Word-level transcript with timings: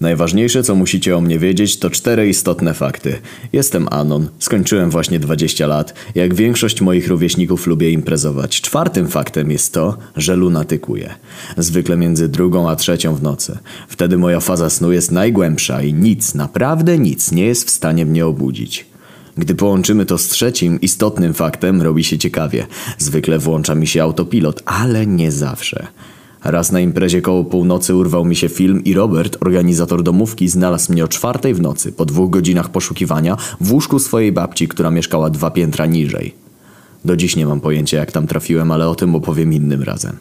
Najważniejsze, 0.00 0.62
co 0.62 0.74
musicie 0.74 1.16
o 1.16 1.20
mnie 1.20 1.38
wiedzieć, 1.38 1.78
to 1.78 1.90
cztery 1.90 2.28
istotne 2.28 2.74
fakty. 2.74 3.18
Jestem 3.52 3.88
Anon, 3.90 4.28
skończyłem 4.38 4.90
właśnie 4.90 5.18
20 5.18 5.66
lat. 5.66 5.94
Jak 6.14 6.34
większość 6.34 6.80
moich 6.80 7.08
rówieśników 7.08 7.66
lubię 7.66 7.90
imprezować. 7.90 8.60
Czwartym 8.60 9.08
faktem 9.08 9.50
jest 9.50 9.74
to, 9.74 9.96
że 10.16 10.36
lunatykuję. 10.36 11.14
Zwykle 11.56 11.96
między 11.96 12.28
drugą 12.28 12.70
a 12.70 12.76
trzecią 12.76 13.14
w 13.14 13.22
nocy. 13.22 13.58
Wtedy 13.88 14.18
moja 14.18 14.40
faza 14.40 14.70
snu 14.70 14.92
jest 14.92 15.12
najgłębsza 15.12 15.82
i 15.82 15.94
nic, 15.94 16.34
naprawdę 16.34 16.98
nic 16.98 17.32
nie 17.32 17.44
jest 17.44 17.66
w 17.66 17.70
stanie 17.70 18.06
mnie 18.06 18.26
obudzić. 18.26 18.86
Gdy 19.36 19.54
połączymy 19.54 20.06
to 20.06 20.18
z 20.18 20.28
trzecim, 20.28 20.80
istotnym 20.80 21.34
faktem, 21.34 21.82
robi 21.82 22.04
się 22.04 22.18
ciekawie. 22.18 22.66
Zwykle 22.98 23.38
włącza 23.38 23.74
mi 23.74 23.86
się 23.86 24.02
autopilot, 24.02 24.62
ale 24.64 25.06
nie 25.06 25.32
zawsze. 25.32 25.86
Raz 26.44 26.72
na 26.72 26.80
imprezie 26.80 27.22
koło 27.22 27.44
północy 27.44 27.94
urwał 27.94 28.24
mi 28.24 28.36
się 28.36 28.48
film 28.48 28.84
i 28.84 28.94
Robert, 28.94 29.36
organizator 29.40 30.02
domówki, 30.02 30.48
znalazł 30.48 30.92
mnie 30.92 31.04
o 31.04 31.08
czwartej 31.08 31.54
w 31.54 31.60
nocy, 31.60 31.92
po 31.92 32.04
dwóch 32.04 32.30
godzinach 32.30 32.68
poszukiwania, 32.68 33.36
w 33.60 33.72
łóżku 33.72 33.98
swojej 33.98 34.32
babci, 34.32 34.68
która 34.68 34.90
mieszkała 34.90 35.30
dwa 35.30 35.50
piętra 35.50 35.86
niżej. 35.86 36.49
Do 37.04 37.16
dziś 37.16 37.36
nie 37.36 37.46
mam 37.46 37.60
pojęcia 37.60 37.98
jak 37.98 38.12
tam 38.12 38.26
trafiłem, 38.26 38.70
ale 38.70 38.88
o 38.88 38.94
tym 38.94 39.14
opowiem 39.14 39.52
innym 39.52 39.82
razem. 39.82 40.16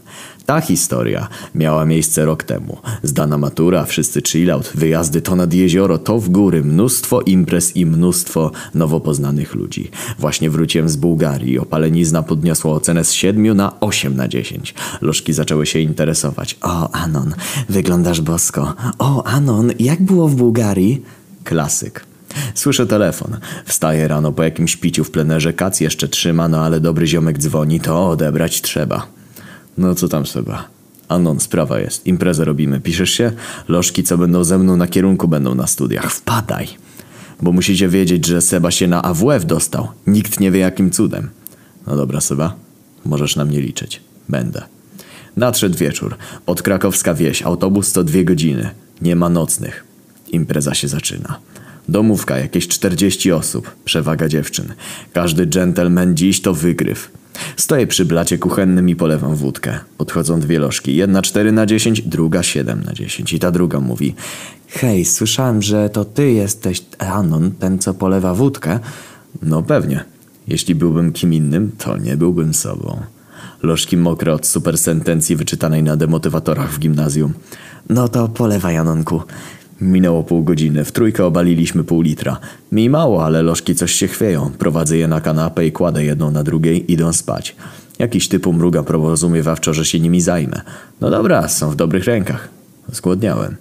Ta 0.46 0.62
historia 0.62 1.28
miała 1.56 1.86
miejsce 1.86 2.26
rok 2.26 2.44
temu. 2.44 2.78
Zdana 3.04 3.38
matura, 3.38 3.86
wszyscy 3.86 4.22
chillout, 4.22 4.72
wyjazdy 4.76 5.22
to 5.22 5.36
nad 5.36 5.54
jezioro, 5.54 5.98
to 5.98 6.20
w 6.20 6.30
góry, 6.30 6.64
mnóstwo 6.64 7.22
imprez 7.22 7.76
i 7.76 7.86
mnóstwo 7.86 8.52
nowo 8.76 9.00
poznanych 9.00 9.56
ludzi. 9.56 9.92
Właśnie 10.20 10.50
wróciłem 10.50 10.90
z 10.90 10.96
Bułgarii, 10.96 11.60
opalenizna 11.60 12.24
podniosła 12.24 12.72
ocenę 12.72 13.04
z 13.04 13.14
7 13.14 13.58
na 13.58 13.80
8 13.80 14.16
na 14.16 14.28
10. 14.28 14.74
Lożki 15.02 15.34
zaczęły 15.34 15.66
się 15.66 15.80
interesować. 15.80 16.58
O, 16.62 16.92
Anon, 16.92 17.34
wyglądasz 17.70 18.22
bosko. 18.22 18.74
O, 19.00 19.24
Anon, 19.24 19.72
jak 19.80 20.02
było 20.02 20.28
w 20.28 20.36
Bułgarii? 20.36 21.02
Klasyk. 21.44 22.09
Słyszę 22.56 22.88
telefon. 22.88 23.38
Wstaję 23.66 24.08
rano 24.08 24.32
po 24.32 24.44
jakimś 24.44 24.78
piciu 24.78 25.04
w 25.04 25.12
plenerze, 25.12 25.54
kac 25.54 25.80
jeszcze 25.80 26.08
trzyma, 26.08 26.48
no 26.48 26.66
ale 26.66 26.80
dobry 26.80 27.08
ziomek 27.08 27.38
dzwoni, 27.38 27.80
to 27.80 28.10
odebrać 28.10 28.62
trzeba. 28.62 29.08
No 29.78 29.96
co 29.96 30.08
tam 30.08 30.26
Seba? 30.26 30.68
Anon, 31.08 31.40
sprawa 31.40 31.80
jest. 31.80 32.08
Imprezę 32.08 32.46
robimy. 32.46 32.80
Piszesz 32.80 33.12
się? 33.12 33.32
Lożki, 33.68 34.04
co 34.04 34.18
będą 34.18 34.44
ze 34.44 34.58
mną 34.58 34.78
na 34.78 34.88
kierunku, 34.88 35.28
będą 35.28 35.56
na 35.56 35.68
studiach. 35.68 36.12
Wpadaj. 36.12 36.68
Bo 37.42 37.52
musicie 37.52 37.88
wiedzieć, 37.88 38.26
że 38.26 38.42
Seba 38.42 38.72
się 38.72 38.88
na 38.88 39.02
AWF 39.02 39.46
dostał. 39.46 39.88
Nikt 40.08 40.40
nie 40.40 40.52
wie 40.52 40.60
jakim 40.60 40.92
cudem. 40.92 41.30
No 41.88 41.96
dobra, 41.96 42.22
Seba. 42.22 42.56
Możesz 43.06 43.36
na 43.36 43.46
mnie 43.46 43.62
liczyć. 43.62 44.02
Będę. 44.30 44.62
Nadszedł 45.38 45.78
wieczór. 45.78 46.18
Podkrakowska 46.46 47.14
wieś. 47.14 47.44
Autobus 47.44 47.94
to 47.94 48.04
dwie 48.04 48.26
godziny. 48.26 48.70
Nie 49.02 49.16
ma 49.16 49.30
nocnych. 49.30 49.84
Impreza 50.32 50.74
się 50.74 50.88
zaczyna. 50.88 51.40
Domówka, 51.90 52.38
jakieś 52.38 52.68
40 52.68 53.32
osób, 53.32 53.76
przewaga 53.86 54.28
dziewczyn. 54.28 54.74
Każdy 55.14 55.48
dżentelmen 55.48 56.18
dziś 56.18 56.42
to 56.42 56.54
wygryw. 56.54 57.12
Stoję 57.58 57.88
przy 57.88 58.06
blacie 58.06 58.38
kuchennym 58.38 58.90
i 58.90 58.96
polewam 58.96 59.36
wódkę. 59.36 59.80
Podchodzą 59.98 60.40
dwie 60.40 60.60
lożki, 60.60 60.96
jedna 60.96 61.22
4 61.22 61.52
na 61.52 61.66
10, 61.66 62.02
druga 62.02 62.44
7 62.44 62.84
na 62.84 62.94
10 62.94 63.34
i 63.34 63.40
ta 63.40 63.52
druga 63.52 63.80
mówi 63.80 64.16
Hej, 64.68 65.06
słyszałem, 65.06 65.62
że 65.62 65.90
to 65.90 66.06
ty 66.06 66.32
jesteś 66.32 66.86
Anon, 66.98 67.52
ten 67.52 67.80
co 67.80 67.94
polewa 67.94 68.34
wódkę. 68.34 68.80
No 69.42 69.64
pewnie. 69.64 70.04
Jeśli 70.48 70.76
byłbym 70.76 71.12
kim 71.12 71.34
innym, 71.34 71.72
to 71.78 71.98
nie 71.98 72.18
byłbym 72.18 72.54
sobą. 72.54 73.02
Lożki 73.64 73.98
mokre 73.98 74.34
od 74.34 74.48
supersentencji 74.48 75.36
wyczytanej 75.36 75.84
na 75.84 75.96
demotywatorach 75.96 76.72
w 76.72 76.80
gimnazjum. 76.80 77.34
No 77.90 78.08
to 78.08 78.28
polewaj, 78.28 78.78
Anonku. 78.78 79.22
Minęło 79.82 80.24
pół 80.24 80.44
godziny. 80.44 80.86
W 80.86 80.92
trójkę 80.92 81.26
obaliliśmy 81.26 81.84
pół 81.84 82.02
litra. 82.02 82.40
Mi 82.72 82.90
mało, 82.90 83.26
ale 83.26 83.42
lożki 83.42 83.76
coś 83.76 83.92
się 83.92 84.08
chwieją. 84.08 84.52
Prowadzę 84.58 84.98
je 84.98 85.08
na 85.08 85.22
kanapę 85.22 85.66
i 85.66 85.72
kładę 85.72 86.04
jedną 86.04 86.32
na 86.32 86.44
drugiej, 86.44 86.92
idą 86.92 87.14
spać. 87.14 87.56
Jakiś 88.00 88.28
typu 88.28 88.54
mruga 88.54 88.84
porozumiewawczo, 88.84 89.74
że 89.74 89.86
się 89.86 90.00
nimi 90.00 90.22
zajmę. 90.22 90.62
No 91.02 91.10
dobra, 91.10 91.48
są 91.48 91.70
w 91.70 91.76
dobrych 91.76 92.06
rękach. 92.06 92.50
Zgłodniałem. 92.92 93.56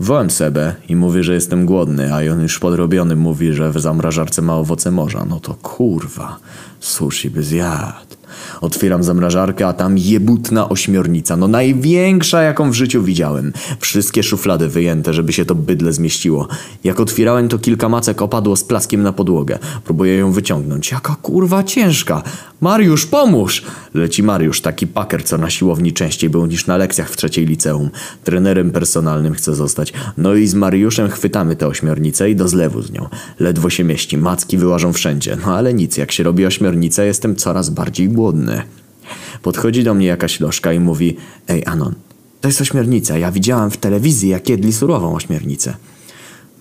Wołem 0.00 0.30
Sebę 0.30 0.74
i 0.88 0.96
mówię, 0.96 1.24
że 1.24 1.34
jestem 1.34 1.66
głodny, 1.66 2.14
a 2.14 2.32
on 2.32 2.42
już 2.42 2.58
podrobiony 2.58 3.16
mówi, 3.16 3.52
że 3.52 3.70
w 3.70 3.80
zamrażarce 3.80 4.42
ma 4.42 4.56
owoce 4.56 4.90
morza. 4.90 5.26
No 5.28 5.40
to 5.40 5.54
kurwa, 5.54 6.36
sushi 6.80 7.30
by 7.30 7.42
zjadł. 7.42 8.19
Otwieram 8.60 9.04
zamrażarkę, 9.04 9.66
a 9.66 9.72
tam 9.72 9.98
jebutna 9.98 10.68
ośmiornica. 10.68 11.36
No 11.36 11.48
największa, 11.48 12.42
jaką 12.42 12.70
w 12.70 12.74
życiu 12.74 13.02
widziałem. 13.02 13.52
Wszystkie 13.80 14.22
szuflady 14.22 14.68
wyjęte, 14.68 15.14
żeby 15.14 15.32
się 15.32 15.44
to 15.44 15.54
bydle 15.54 15.92
zmieściło. 15.92 16.48
Jak 16.84 17.00
otwierałem, 17.00 17.48
to 17.48 17.58
kilka 17.58 17.88
macek 17.88 18.22
opadło 18.22 18.56
z 18.56 18.64
plaskiem 18.64 19.02
na 19.02 19.12
podłogę. 19.12 19.58
Próbuję 19.84 20.16
ją 20.16 20.32
wyciągnąć. 20.32 20.90
Jaka 20.90 21.16
kurwa 21.22 21.64
ciężka. 21.64 22.22
Mariusz, 22.60 23.06
pomóż! 23.06 23.62
Leci 23.94 24.22
Mariusz, 24.22 24.60
taki 24.60 24.86
paker, 24.86 25.24
co 25.24 25.38
na 25.38 25.50
siłowni 25.50 25.92
częściej 25.92 26.30
był 26.30 26.46
niż 26.46 26.66
na 26.66 26.76
lekcjach 26.76 27.10
w 27.10 27.16
trzeciej 27.16 27.46
liceum. 27.46 27.90
Trenerem 28.24 28.70
personalnym 28.70 29.34
chce 29.34 29.54
zostać. 29.54 29.92
No 30.18 30.34
i 30.34 30.46
z 30.46 30.54
Mariuszem 30.54 31.08
chwytamy 31.08 31.56
tę 31.56 31.66
ośmiornicę 31.66 32.30
i 32.30 32.36
do 32.36 32.48
zlewu 32.48 32.82
z 32.82 32.92
nią. 32.92 33.08
Ledwo 33.40 33.70
się 33.70 33.84
mieści, 33.84 34.18
macki 34.18 34.58
wyłażą 34.58 34.92
wszędzie. 34.92 35.36
No 35.46 35.54
ale 35.54 35.74
nic, 35.74 35.96
jak 35.96 36.12
się 36.12 36.22
robi 36.22 36.46
ośmiornicę, 36.46 37.06
jestem 37.06 37.36
coraz 37.36 37.70
bardziej 37.70 38.08
głodny. 38.08 38.19
Podchodzi 39.42 39.84
do 39.84 39.94
mnie 39.94 40.06
jakaś 40.06 40.40
lożka 40.40 40.72
i 40.72 40.80
mówi 40.80 41.16
Ej 41.48 41.66
Anon, 41.66 41.94
to 42.40 42.48
jest 42.48 42.60
ośmiornica. 42.60 43.18
Ja 43.18 43.32
widziałam 43.32 43.70
w 43.70 43.76
telewizji, 43.76 44.28
jak 44.28 44.48
jedli 44.48 44.72
surową 44.72 45.14
ośmiornicę. 45.14 45.74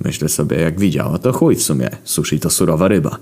Myślę 0.06 0.30
sobie, 0.30 0.60
jak 0.60 0.80
widziała, 0.80 1.18
to 1.18 1.34
chuj 1.34 1.56
w 1.56 1.64
sumie. 1.64 1.90
Sushi 2.04 2.40
to 2.40 2.50
surowa 2.50 2.88
ryba. 2.88 3.18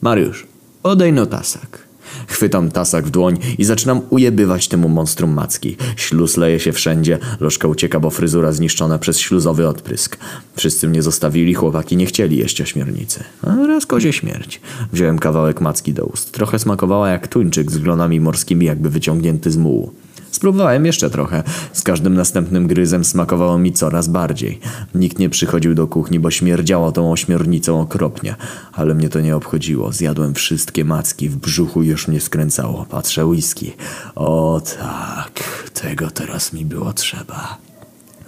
Mariusz, 0.00 0.46
odej 0.82 1.12
no 1.12 1.26
tasak. 1.26 1.89
Chwytam 2.26 2.70
tasak 2.70 3.06
w 3.06 3.10
dłoń 3.10 3.38
i 3.58 3.64
zaczynam 3.64 4.00
ujebywać 4.10 4.68
temu 4.68 4.88
monstrum 4.88 5.32
macki. 5.32 5.76
Śluz 5.96 6.36
leje 6.36 6.60
się 6.60 6.72
wszędzie, 6.72 7.18
lożka 7.40 7.68
ucieka, 7.68 8.00
bo 8.00 8.10
fryzura 8.10 8.52
zniszczona 8.52 8.98
przez 8.98 9.18
śluzowy 9.18 9.68
odprysk. 9.68 10.16
Wszyscy 10.56 10.88
mnie 10.88 11.02
zostawili, 11.02 11.54
chłopaki 11.54 11.96
nie 11.96 12.06
chcieli 12.06 12.36
jeść 12.36 12.60
ośmiornicy. 12.60 13.24
A 13.42 13.66
raz 13.66 13.86
kozie 13.86 14.12
śmierć. 14.12 14.60
Wziąłem 14.92 15.18
kawałek 15.18 15.60
macki 15.60 15.92
do 15.94 16.04
ust. 16.04 16.32
Trochę 16.32 16.58
smakowała 16.58 17.08
jak 17.08 17.28
tuńczyk 17.28 17.70
z 17.70 17.78
glonami 17.78 18.20
morskimi, 18.20 18.66
jakby 18.66 18.90
wyciągnięty 18.90 19.50
z 19.50 19.56
mułu. 19.56 19.92
Spróbowałem 20.40 20.86
jeszcze 20.86 21.10
trochę. 21.10 21.42
Z 21.72 21.82
każdym 21.82 22.14
następnym 22.14 22.66
gryzem 22.66 23.04
smakowało 23.04 23.58
mi 23.58 23.72
coraz 23.72 24.08
bardziej. 24.08 24.60
Nikt 24.94 25.18
nie 25.18 25.30
przychodził 25.30 25.74
do 25.74 25.86
kuchni, 25.86 26.20
bo 26.20 26.30
śmierdziało 26.30 26.92
tą 26.92 27.12
ośmiornicą 27.12 27.80
okropnie. 27.80 28.36
Ale 28.72 28.94
mnie 28.94 29.08
to 29.08 29.20
nie 29.20 29.36
obchodziło. 29.36 29.92
Zjadłem 29.92 30.34
wszystkie 30.34 30.84
macki, 30.84 31.28
w 31.28 31.36
brzuchu 31.36 31.82
już 31.82 32.08
mnie 32.08 32.20
skręcało. 32.20 32.86
Patrzę 32.90 33.26
whisky. 33.26 33.72
O 34.14 34.62
tak, 34.78 35.70
tego 35.74 36.10
teraz 36.10 36.52
mi 36.52 36.64
było 36.64 36.92
trzeba. 36.92 37.58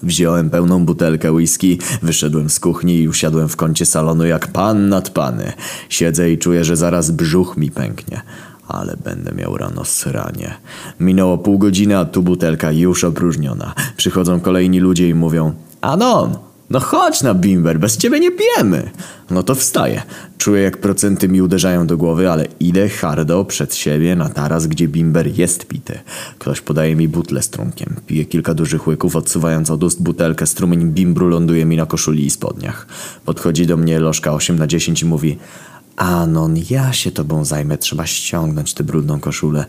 Wziąłem 0.02 0.50
pełną 0.50 0.84
butelkę 0.84 1.32
whisky, 1.32 1.78
wyszedłem 2.02 2.50
z 2.50 2.60
kuchni 2.60 2.96
i 3.00 3.08
usiadłem 3.08 3.48
w 3.48 3.56
kącie 3.56 3.86
salonu 3.86 4.26
jak 4.26 4.46
pan 4.46 4.88
nad 4.88 5.10
pany. 5.10 5.52
Siedzę 5.88 6.30
i 6.30 6.38
czuję, 6.38 6.64
że 6.64 6.76
zaraz 6.76 7.10
brzuch 7.10 7.56
mi 7.56 7.70
pęknie. 7.70 8.22
Ale 8.68 8.96
będę 9.04 9.32
miał 9.32 9.56
rano 9.56 9.84
sranie. 9.84 10.54
Minęło 11.00 11.38
pół 11.38 11.58
godziny, 11.58 11.98
a 11.98 12.04
tu 12.04 12.22
butelka 12.22 12.72
już 12.72 13.04
opróżniona. 13.04 13.74
Przychodzą 13.96 14.40
kolejni 14.40 14.80
ludzie 14.80 15.08
i 15.08 15.14
mówią 15.14 15.52
Anon, 15.80 16.36
no 16.70 16.80
chodź 16.80 17.22
na 17.22 17.34
bimber, 17.34 17.78
bez 17.78 17.96
ciebie 17.96 18.20
nie 18.20 18.30
pijemy. 18.30 18.90
No 19.30 19.42
to 19.42 19.54
wstaję. 19.54 20.02
Czuję 20.38 20.62
jak 20.62 20.78
procenty 20.78 21.28
mi 21.28 21.42
uderzają 21.42 21.86
do 21.86 21.96
głowy, 21.96 22.30
ale 22.30 22.46
idę 22.60 22.88
hardo 22.88 23.44
przed 23.44 23.74
siebie 23.74 24.16
na 24.16 24.28
taras, 24.28 24.66
gdzie 24.66 24.88
bimber 24.88 25.38
jest 25.38 25.66
pity. 25.66 25.98
Ktoś 26.38 26.60
podaje 26.60 26.96
mi 26.96 27.08
butlę 27.08 27.42
z 27.42 27.50
trunkiem. 27.50 27.96
Piję 28.06 28.24
kilka 28.24 28.54
dużych 28.54 28.86
łyków, 28.86 29.16
odsuwając 29.16 29.70
od 29.70 29.84
ust 29.84 30.02
butelkę. 30.02 30.46
Strumień 30.46 30.90
bimbru 30.90 31.28
ląduje 31.28 31.64
mi 31.64 31.76
na 31.76 31.86
koszuli 31.86 32.26
i 32.26 32.30
spodniach. 32.30 32.86
Podchodzi 33.24 33.66
do 33.66 33.76
mnie 33.76 34.00
lożka 34.00 34.32
8 34.32 34.58
na 34.58 34.66
10 34.66 35.02
i 35.02 35.06
mówi 35.06 35.38
Anon, 35.96 36.54
ja 36.70 36.92
się 36.92 37.10
tobą 37.10 37.44
zajmę, 37.44 37.78
trzeba 37.78 38.06
ściągnąć 38.06 38.74
tę 38.74 38.84
brudną 38.84 39.20
koszulę. 39.20 39.64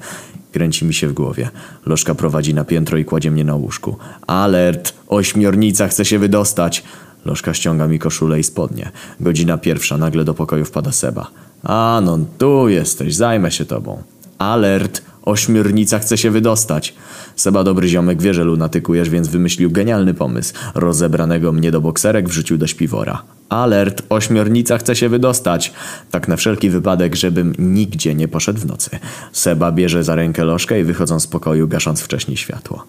Kręci 0.52 0.86
mi 0.86 0.94
się 0.94 1.08
w 1.08 1.14
głowie. 1.14 1.50
Lożka 1.86 2.16
prowadzi 2.16 2.54
na 2.54 2.64
piętro 2.66 2.98
i 2.98 3.06
kładzie 3.06 3.32
mnie 3.32 3.44
na 3.44 3.56
łóżku. 3.56 3.98
Alert! 4.28 4.94
Ośmiornica 5.08 5.88
chce 5.88 6.06
się 6.06 6.20
wydostać! 6.20 6.84
Lożka 7.26 7.54
ściąga 7.54 7.88
mi 7.88 8.00
koszulę 8.00 8.40
i 8.40 8.44
spodnie. 8.44 8.92
Godzina 9.20 9.58
pierwsza, 9.58 9.98
nagle 9.98 10.24
do 10.24 10.34
pokoju 10.34 10.66
wpada 10.66 10.92
Seba. 10.92 11.28
Anon, 11.64 12.26
tu 12.38 12.70
jesteś, 12.70 13.16
zajmę 13.16 13.52
się 13.52 13.66
tobą. 13.66 14.04
Alert! 14.38 15.02
Ośmiornica 15.24 16.00
chce 16.00 16.18
się 16.18 16.32
wydostać. 16.32 16.94
Seba 17.36 17.64
dobry 17.64 17.88
ziomek 17.88 18.22
wie, 18.22 18.34
że 18.34 18.44
lunatykujesz, 18.44 19.10
więc 19.10 19.28
wymyślił 19.28 19.72
genialny 19.72 20.14
pomysł. 20.14 20.54
Rozebranego 20.76 21.52
mnie 21.52 21.72
do 21.72 21.82
bokserek 21.82 22.30
wrzucił 22.30 22.58
do 22.58 22.68
śpiwora. 22.68 23.24
Alert, 23.50 24.04
ośmiornica 24.10 24.78
chce 24.78 24.96
się 24.96 25.10
wydostać. 25.10 25.74
Tak 26.12 26.28
na 26.28 26.36
wszelki 26.36 26.70
wypadek, 26.70 27.16
żebym 27.16 27.54
nigdzie 27.60 28.16
nie 28.16 28.28
poszedł 28.28 28.60
w 28.60 28.66
nocy. 28.66 28.90
Seba 29.32 29.72
bierze 29.72 30.04
za 30.04 30.16
rękę 30.16 30.44
lożkę 30.44 30.80
i 30.80 30.84
wychodzą 30.84 31.20
z 31.20 31.28
pokoju, 31.28 31.68
gasząc 31.68 32.02
wcześniej 32.02 32.38
światło. 32.38 32.86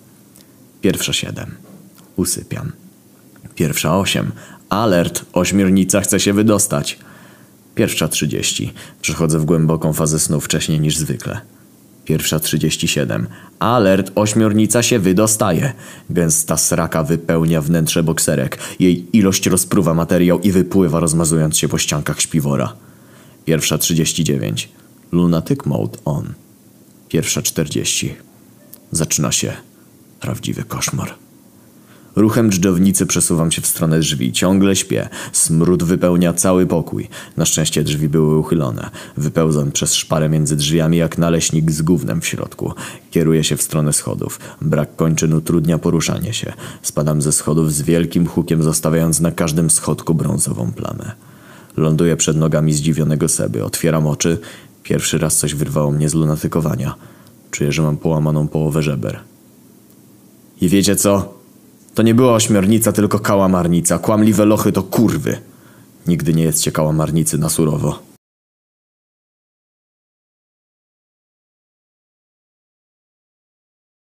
Pierwsza 0.81 1.13
siedem. 1.13 1.55
Usypiam. 2.17 2.73
Pierwsza 3.55 3.99
osiem. 3.99 4.33
Alert, 4.69 5.25
ośmiornica 5.33 6.01
chce 6.01 6.21
się 6.21 6.33
wydostać. 6.33 6.99
Pierwsza 7.75 8.09
trzydzieści. 8.09 8.73
Przechodzę 9.03 9.39
w 9.39 9.45
głęboką 9.45 9.93
fazę 9.93 10.19
snu 10.19 10.41
wcześniej 10.41 10.81
niż 10.81 10.97
zwykle. 10.97 11.41
Pierwsza 12.05 12.41
trzydzieści 12.41 12.89
siedem. 12.89 13.27
Alert, 13.59 14.13
ośmiornica 14.15 14.83
się 14.83 14.99
wydostaje. 14.99 15.73
Gęsta 16.11 16.57
sraka 16.57 17.05
wypełnia 17.05 17.61
wnętrze 17.61 18.03
bokserek. 18.03 18.59
Jej 18.79 19.17
ilość 19.17 19.47
rozpruwa 19.47 19.95
materiał 19.95 20.41
i 20.41 20.53
wypływa 20.53 21.01
rozmazując 21.01 21.59
się 21.59 21.69
po 21.69 21.79
ściankach 21.79 22.21
śpiwora. 22.21 22.73
Pierwsza 23.45 23.79
trzydzieści 23.79 24.25
dziewięć. 24.25 24.69
Lunatic 25.13 25.67
mode 25.67 25.99
on. 26.05 26.35
Pierwsza 27.09 27.43
czterdzieści. 27.43 28.15
Zaczyna 28.91 29.33
się 29.33 29.53
prawdziwy 30.21 30.65
koszmar. 30.65 31.24
Ruchem 32.17 32.51
dżdżownicy 32.51 33.07
przesuwam 33.07 33.51
się 33.51 33.63
w 33.63 33.67
stronę 33.67 34.01
drzwi. 34.01 34.33
Ciągle 34.33 34.77
śpię. 34.77 35.09
Smród 35.33 35.83
wypełnia 35.83 36.33
cały 36.33 36.67
pokój. 36.67 37.09
Na 37.37 37.45
szczęście 37.45 37.85
drzwi 37.85 38.09
były 38.09 38.39
uchylone. 38.39 38.91
Wypełzam 39.17 39.73
przez 39.73 39.95
szparę 39.95 40.29
między 40.29 40.57
drzwiami 40.57 40.97
jak 40.97 41.19
naleśnik 41.19 41.71
z 41.71 41.83
gównem 41.83 42.21
w 42.21 42.27
środku. 42.27 42.73
Kieruję 43.11 43.45
się 43.45 43.57
w 43.57 43.63
stronę 43.63 43.93
schodów. 43.93 44.41
Brak 44.61 44.97
kończyn 44.97 45.33
utrudnia 45.33 45.79
poruszanie 45.79 46.33
się. 46.33 46.53
Spadam 46.83 47.23
ze 47.23 47.33
schodów 47.33 47.73
z 47.73 47.83
wielkim 47.83 48.27
hukiem, 48.27 48.63
zostawiając 48.63 49.21
na 49.21 49.31
każdym 49.31 49.71
schodku 49.71 50.15
brązową 50.15 50.73
plamę. 50.73 51.13
Ląduję 51.77 52.17
przed 52.17 52.37
nogami 52.37 52.73
zdziwionego 52.73 53.29
Seby. 53.29 53.65
Otwieram 53.65 54.07
oczy. 54.07 54.39
Pierwszy 54.83 55.19
raz 55.19 55.37
coś 55.37 55.55
wyrwało 55.55 55.91
mnie 55.91 56.09
z 56.09 56.15
lunatykowania. 56.15 56.95
Czuję, 57.51 57.73
że 57.73 57.83
mam 57.83 57.97
połamaną 57.97 58.49
połowę 58.49 58.83
żeber. 58.83 59.21
I 60.61 60.69
wiecie 60.69 60.97
co? 60.97 61.44
To 61.95 62.03
nie 62.03 62.15
była 62.15 62.35
ośmiornica, 62.35 62.93
tylko 62.93 63.19
kałamarnica. 63.19 63.99
Kłamliwe 63.99 64.45
lochy 64.45 64.73
to 64.73 64.83
kurwy. 64.83 65.37
Nigdy 66.07 66.35
nie 66.35 66.43
jedzcie 66.43 66.73
kałamarnicy 66.73 67.39
na 67.39 67.49
surowo. 67.49 68.14